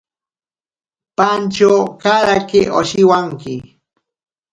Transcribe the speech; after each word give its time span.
Pantyo 1.17 1.73
karake 2.01 2.59
oshiwanki. 2.79 3.55